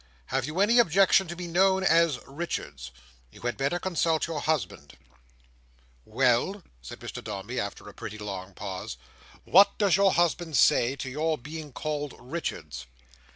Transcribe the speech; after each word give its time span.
Have 0.33 0.47
you 0.47 0.59
any 0.59 0.79
objection 0.79 1.27
to 1.27 1.35
be 1.35 1.45
known 1.45 1.83
as 1.83 2.17
Richards? 2.25 2.89
You 3.31 3.41
had 3.41 3.55
better 3.55 3.77
consult 3.77 4.25
your 4.25 4.39
husband." 4.39 4.97
"Well?" 6.05 6.63
said 6.81 6.99
Mr 7.01 7.23
Dombey, 7.23 7.59
after 7.59 7.87
a 7.87 7.93
pretty 7.93 8.17
long 8.17 8.55
pause. 8.55 8.97
"What 9.43 9.77
does 9.77 9.97
your 9.97 10.13
husband 10.13 10.57
say 10.57 10.95
to 10.95 11.07
your 11.07 11.37
being 11.37 11.71
called 11.71 12.15
Richards?" 12.17 12.87